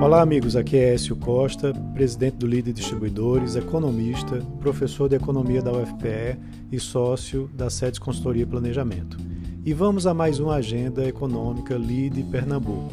Olá, 0.00 0.22
amigos. 0.22 0.56
Aqui 0.56 0.78
é 0.78 0.94
Écio 0.94 1.14
Costa, 1.14 1.74
presidente 1.92 2.38
do 2.38 2.46
Líder 2.46 2.72
Distribuidores, 2.72 3.54
economista, 3.54 4.38
professor 4.58 5.10
de 5.10 5.16
economia 5.16 5.60
da 5.60 5.72
UFPE 5.72 6.38
e 6.72 6.80
sócio 6.80 7.50
da 7.52 7.68
SEDES 7.68 7.98
Consultoria 7.98 8.44
e 8.44 8.46
Planejamento. 8.46 9.18
E 9.62 9.74
vamos 9.74 10.06
a 10.06 10.14
mais 10.14 10.40
uma 10.40 10.54
agenda 10.54 11.04
econômica 11.04 11.76
LIDE 11.76 12.22
Pernambuco. 12.22 12.90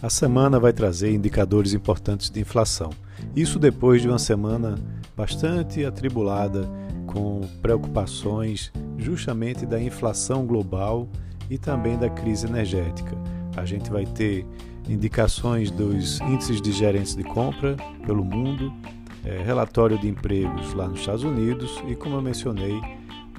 A 0.00 0.08
semana 0.08 0.58
vai 0.58 0.72
trazer 0.72 1.12
indicadores 1.12 1.74
importantes 1.74 2.30
de 2.30 2.40
inflação. 2.40 2.88
Isso 3.36 3.58
depois 3.58 4.00
de 4.00 4.08
uma 4.08 4.18
semana 4.18 4.76
bastante 5.14 5.84
atribulada 5.84 6.66
com 7.06 7.42
preocupações 7.60 8.72
justamente 8.96 9.66
da 9.66 9.80
inflação 9.80 10.46
global 10.46 11.06
e 11.50 11.58
também 11.58 11.98
da 11.98 12.08
crise 12.08 12.46
energética. 12.46 13.14
A 13.54 13.66
gente 13.66 13.90
vai 13.90 14.06
ter 14.06 14.46
indicações 14.88 15.70
dos 15.70 16.20
índices 16.20 16.60
de 16.60 16.72
gerentes 16.72 17.14
de 17.14 17.24
compra 17.24 17.76
pelo 18.04 18.24
mundo, 18.24 18.72
é, 19.24 19.42
relatório 19.42 19.98
de 19.98 20.08
empregos 20.08 20.72
lá 20.72 20.86
nos 20.86 21.00
Estados 21.00 21.24
Unidos 21.24 21.82
e, 21.88 21.94
como 21.94 22.16
eu 22.16 22.22
mencionei, 22.22 22.80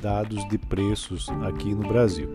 dados 0.02 0.48
de 0.50 0.58
preços 0.58 1.30
aqui 1.44 1.74
no 1.74 1.88
Brasil. 1.88 2.32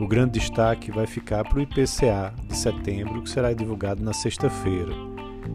O 0.00 0.06
grande 0.06 0.38
destaque 0.38 0.90
vai 0.90 1.06
ficar 1.06 1.44
para 1.44 1.58
o 1.58 1.62
IPCA 1.62 2.34
de 2.48 2.56
setembro, 2.56 3.22
que 3.22 3.30
será 3.30 3.52
divulgado 3.52 4.02
na 4.02 4.12
sexta-feira, 4.12 4.92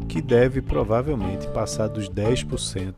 que 0.08 0.22
deve 0.22 0.62
provavelmente 0.62 1.48
passar 1.50 1.88
dos 1.88 2.10
10% 2.10 2.94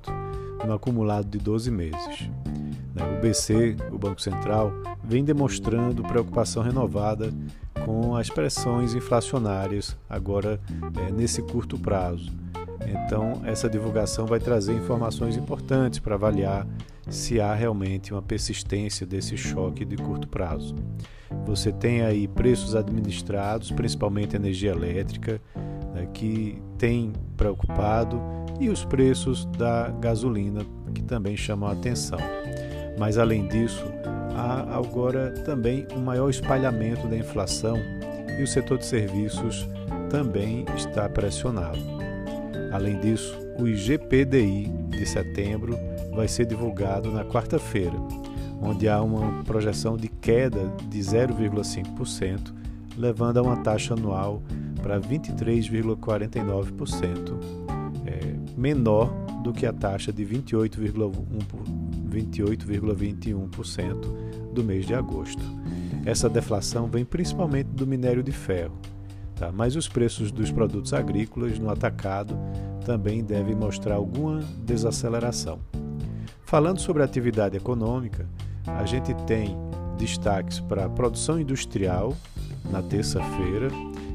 no 0.65 0.73
acumulado 0.73 1.27
de 1.27 1.39
12 1.39 1.71
meses. 1.71 2.29
Né, 2.93 3.17
o 3.17 3.21
BC, 3.21 3.75
o 3.91 3.97
Banco 3.97 4.21
Central, 4.21 4.71
vem 5.03 5.23
demonstrando 5.23 6.03
preocupação 6.03 6.61
renovada 6.61 7.33
com 7.85 8.15
as 8.15 8.29
pressões 8.29 8.93
inflacionárias 8.93 9.97
agora 10.09 10.59
é, 11.07 11.11
nesse 11.11 11.41
curto 11.41 11.77
prazo. 11.77 12.31
Então, 12.85 13.41
essa 13.45 13.69
divulgação 13.69 14.25
vai 14.25 14.39
trazer 14.39 14.73
informações 14.73 15.37
importantes 15.37 15.99
para 15.99 16.15
avaliar 16.15 16.67
se 17.09 17.39
há 17.39 17.53
realmente 17.53 18.13
uma 18.13 18.21
persistência 18.21 19.05
desse 19.05 19.37
choque 19.37 19.85
de 19.85 19.95
curto 19.97 20.27
prazo. 20.27 20.75
Você 21.45 21.71
tem 21.71 22.01
aí 22.01 22.27
preços 22.27 22.75
administrados, 22.75 23.71
principalmente 23.71 24.35
energia 24.35 24.71
elétrica, 24.71 25.41
né, 25.93 26.07
que 26.13 26.61
tem 26.77 27.13
preocupado, 27.37 28.21
e 28.59 28.69
os 28.69 28.85
preços 28.85 29.45
da 29.45 29.89
gasolina, 29.89 30.63
que 30.93 31.01
também 31.01 31.35
chamam 31.35 31.69
a 31.69 31.73
atenção. 31.73 32.19
Mas, 32.99 33.17
além 33.17 33.47
disso, 33.47 33.85
há 34.35 34.77
agora 34.77 35.31
também 35.45 35.87
um 35.95 35.99
maior 35.99 36.29
espalhamento 36.29 37.07
da 37.07 37.17
inflação 37.17 37.77
e 38.39 38.43
o 38.43 38.47
setor 38.47 38.77
de 38.77 38.85
serviços 38.85 39.67
também 40.09 40.65
está 40.75 41.09
pressionado. 41.09 41.79
Além 42.71 42.99
disso, 42.99 43.37
o 43.59 43.67
IGPDI 43.67 44.67
de 44.89 45.05
setembro 45.05 45.77
vai 46.13 46.27
ser 46.27 46.45
divulgado 46.45 47.11
na 47.11 47.23
quarta-feira, 47.23 47.95
onde 48.61 48.87
há 48.87 49.01
uma 49.01 49.43
projeção 49.43 49.97
de 49.97 50.07
queda 50.07 50.71
de 50.89 50.99
0,5%, 50.99 52.53
levando 52.97 53.37
a 53.37 53.41
uma 53.41 53.57
taxa 53.57 53.93
anual 53.93 54.41
para 54.81 54.99
23,49%, 54.99 57.37
é, 58.05 58.35
menor 58.57 59.07
do 59.43 59.53
que 59.53 59.65
a 59.65 59.73
taxa 59.73 60.11
de 60.11 60.25
28,21% 62.11 64.53
do 64.53 64.63
mês 64.63 64.85
de 64.85 64.93
agosto. 64.93 65.41
Essa 66.05 66.29
deflação 66.29 66.87
vem 66.87 67.05
principalmente 67.05 67.67
do 67.67 67.87
minério 67.87 68.21
de 68.21 68.31
ferro, 68.31 68.77
tá? 69.35 69.51
mas 69.51 69.75
os 69.75 69.87
preços 69.87 70.31
dos 70.31 70.51
produtos 70.51 70.93
agrícolas 70.93 71.57
no 71.57 71.69
atacado 71.69 72.37
também 72.85 73.23
devem 73.23 73.55
mostrar 73.55 73.95
alguma 73.95 74.41
desaceleração. 74.63 75.59
Falando 76.43 76.79
sobre 76.79 77.01
a 77.01 77.05
atividade 77.05 77.55
econômica, 77.55 78.27
a 78.65 78.85
gente 78.85 79.13
tem 79.25 79.55
destaques 79.97 80.59
para 80.59 80.85
a 80.85 80.89
produção 80.89 81.39
industrial 81.39 82.15
na 82.69 82.81
terça-feira 82.81 83.69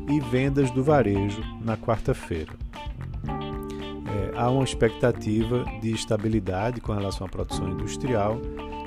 e 0.09 0.21
vendas 0.21 0.71
do 0.71 0.85
varejo 0.85 1.43
na 1.65 1.77
quarta-feira 1.77 2.66
há 4.37 4.51
uma 4.51 4.65
expectativa 4.65 5.65
de 5.81 5.93
estabilidade 5.93 6.81
com 6.81 6.93
relação 6.93 7.27
à 7.27 7.31
produção 7.31 7.69
industrial, 7.69 8.41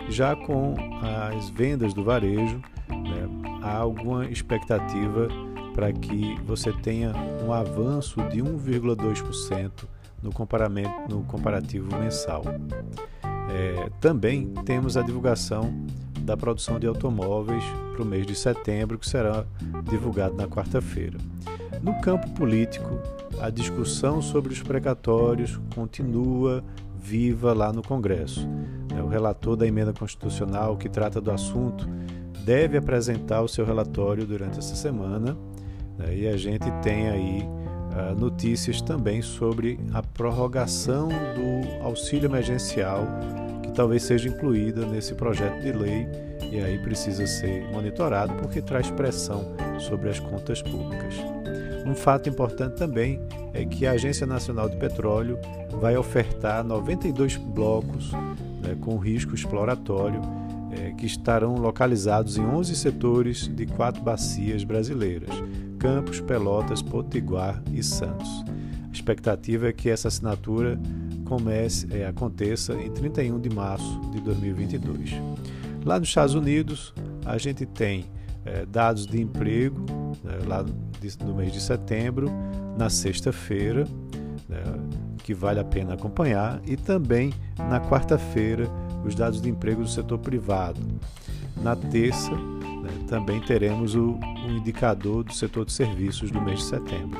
já 0.09 0.35
com 0.35 0.75
as 1.35 1.49
vendas 1.49 1.93
do 1.93 2.03
varejo, 2.03 2.61
né, 2.89 3.27
há 3.61 3.77
alguma 3.77 4.25
expectativa 4.25 5.27
para 5.73 5.91
que 5.93 6.35
você 6.45 6.71
tenha 6.71 7.13
um 7.45 7.53
avanço 7.53 8.21
de 8.29 8.41
1,2% 8.41 9.71
no, 10.21 10.31
no 11.09 11.23
comparativo 11.23 11.95
mensal. 11.97 12.43
É, 13.51 13.89
também 13.99 14.47
temos 14.65 14.97
a 14.97 15.01
divulgação 15.01 15.73
da 16.21 16.37
produção 16.37 16.79
de 16.79 16.85
automóveis 16.85 17.63
para 17.93 18.03
o 18.03 18.05
mês 18.05 18.25
de 18.25 18.35
setembro, 18.35 18.99
que 18.99 19.09
será 19.09 19.45
divulgado 19.89 20.35
na 20.35 20.47
quarta-feira. 20.47 21.17
No 21.81 21.99
campo 22.01 22.29
político, 22.31 22.99
a 23.39 23.49
discussão 23.49 24.21
sobre 24.21 24.53
os 24.53 24.61
precatórios 24.61 25.59
continua 25.73 26.63
viva 26.95 27.53
lá 27.53 27.71
no 27.71 27.81
Congresso. 27.81 28.47
O 29.03 29.07
relator 29.07 29.55
da 29.55 29.65
emenda 29.65 29.93
constitucional 29.93 30.77
que 30.77 30.89
trata 30.89 31.21
do 31.21 31.31
assunto 31.31 31.87
deve 32.43 32.77
apresentar 32.77 33.41
o 33.41 33.47
seu 33.47 33.65
relatório 33.65 34.25
durante 34.25 34.59
essa 34.59 34.75
semana 34.75 35.37
né, 35.97 36.15
e 36.15 36.27
a 36.27 36.37
gente 36.37 36.69
tem 36.81 37.09
aí 37.09 37.41
uh, 37.43 38.19
notícias 38.19 38.81
também 38.81 39.21
sobre 39.21 39.79
a 39.93 40.01
prorrogação 40.01 41.07
do 41.07 41.83
auxílio 41.83 42.27
emergencial 42.27 43.05
que 43.69 43.75
talvez 43.75 44.03
seja 44.03 44.27
incluída 44.27 44.85
nesse 44.85 45.13
projeto 45.13 45.61
de 45.61 45.71
lei 45.71 46.07
e 46.51 46.59
aí 46.59 46.79
precisa 46.79 47.25
ser 47.27 47.63
monitorado 47.71 48.33
porque 48.33 48.61
traz 48.61 48.89
pressão 48.89 49.55
sobre 49.79 50.09
as 50.09 50.19
contas 50.19 50.61
públicas. 50.61 51.15
Um 51.85 51.95
fato 51.95 52.27
importante 52.27 52.75
também 52.75 53.21
é 53.53 53.63
que 53.65 53.85
a 53.85 53.91
Agência 53.91 54.25
Nacional 54.25 54.67
de 54.67 54.77
Petróleo 54.77 55.39
vai 55.79 55.95
ofertar 55.95 56.63
92 56.63 57.37
blocos 57.37 58.11
né, 58.61 58.75
com 58.81 58.97
risco 58.97 59.35
exploratório 59.35 60.21
é, 60.71 60.91
que 60.91 61.05
estarão 61.05 61.55
localizados 61.55 62.37
em 62.37 62.45
11 62.45 62.75
setores 62.75 63.47
de 63.47 63.65
quatro 63.65 64.01
bacias 64.01 64.63
brasileiras: 64.63 65.33
Campos, 65.77 66.19
Pelotas, 66.19 66.81
Potiguar 66.81 67.61
e 67.71 67.81
Santos. 67.83 68.43
A 68.87 68.91
expectativa 68.91 69.69
é 69.69 69.73
que 69.73 69.89
essa 69.89 70.07
assinatura 70.07 70.79
comece, 71.29 71.87
é, 71.91 72.07
aconteça 72.07 72.73
em 72.73 72.89
31 72.89 73.39
de 73.39 73.49
março 73.51 74.01
de 74.11 74.19
2022. 74.19 75.11
Lá 75.85 75.99
nos 75.99 76.09
Estados 76.09 76.33
Unidos, 76.33 76.91
a 77.23 77.37
gente 77.37 77.67
tem 77.67 78.07
é, 78.43 78.65
dados 78.65 79.05
de 79.05 79.21
emprego 79.21 79.85
né, 80.23 80.39
lá 80.47 80.63
do 80.63 81.35
mês 81.35 81.53
de 81.53 81.61
setembro, 81.61 82.29
na 82.75 82.89
sexta-feira, 82.89 83.87
né, 84.49 84.63
que 85.23 85.33
vale 85.33 85.59
a 85.59 85.63
pena 85.63 85.93
acompanhar, 85.93 86.59
e 86.65 86.75
também 86.75 87.31
na 87.69 87.79
quarta-feira, 87.79 88.67
os 89.05 89.13
dados 89.13 89.39
de 89.39 89.49
emprego 89.49 89.83
do 89.83 89.87
setor 89.87 90.17
privado. 90.17 90.81
Na 91.61 91.75
terça, 91.75 92.31
né, 92.31 92.89
também 93.07 93.39
teremos 93.41 93.93
o, 93.93 94.13
o, 94.13 94.51
indicador 94.51 95.23
do 95.23 95.33
setor 95.33 95.65
de 95.65 95.73
serviços 95.73 96.31
do 96.31 96.41
mês 96.41 96.59
de 96.59 96.65
setembro. 96.65 97.19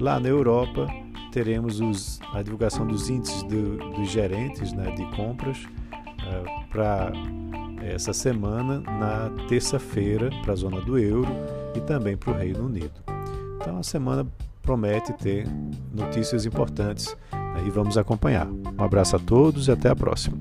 Lá 0.00 0.18
na 0.18 0.28
Europa, 0.28 0.88
teremos 1.34 1.80
os, 1.80 2.20
a 2.32 2.42
divulgação 2.42 2.86
dos 2.86 3.10
índices 3.10 3.42
do, 3.42 3.76
dos 3.96 4.08
gerentes 4.08 4.72
né, 4.72 4.92
de 4.92 5.04
compras 5.16 5.58
uh, 5.64 6.68
para 6.70 7.10
essa 7.82 8.12
semana, 8.12 8.80
na 8.80 9.30
terça-feira, 9.48 10.30
para 10.42 10.52
a 10.52 10.56
zona 10.56 10.80
do 10.80 10.96
euro 10.96 11.28
e 11.74 11.80
também 11.80 12.16
para 12.16 12.30
o 12.30 12.36
Reino 12.36 12.66
Unido. 12.66 12.94
Então 13.56 13.78
a 13.78 13.82
semana 13.82 14.24
promete 14.62 15.12
ter 15.14 15.44
notícias 15.92 16.46
importantes 16.46 17.16
né, 17.32 17.64
e 17.66 17.70
vamos 17.70 17.98
acompanhar. 17.98 18.46
Um 18.46 18.84
abraço 18.84 19.16
a 19.16 19.18
todos 19.18 19.66
e 19.66 19.72
até 19.72 19.88
a 19.90 19.96
próxima. 19.96 20.38